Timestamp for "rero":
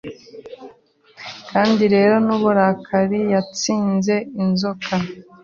1.93-2.13